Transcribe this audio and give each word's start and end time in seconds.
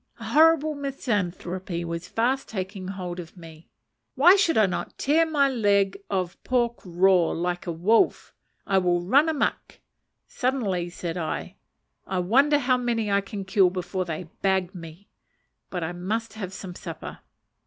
(A 0.19 0.23
horrible 0.23 0.73
misanthropy 0.73 1.85
was 1.85 2.07
fast 2.07 2.49
taking 2.49 2.87
hold 2.87 3.19
of 3.19 3.37
me.) 3.37 3.69
Why 4.15 4.35
should 4.35 4.57
I 4.57 4.65
not 4.65 4.97
tear 4.97 5.27
my 5.27 5.47
leg 5.47 5.95
of 6.09 6.43
pork 6.43 6.79
raw, 6.83 7.29
like 7.33 7.67
a 7.67 7.71
wolf? 7.71 8.33
"I 8.65 8.79
will 8.79 9.03
run 9.03 9.29
a 9.29 9.33
muck!" 9.35 9.79
suddenly 10.27 10.89
said 10.89 11.17
I. 11.17 11.55
"I 12.07 12.17
wonder 12.17 12.57
how 12.57 12.77
many 12.77 13.11
I 13.11 13.21
can 13.21 13.45
kill 13.45 13.69
before 13.69 14.03
they 14.05 14.23
'bag' 14.41 14.73
me? 14.73 15.07
But 15.69 15.83
I 15.83 15.91
must 15.91 16.33
have 16.33 16.51
some 16.51 16.73
supper." 16.73 17.19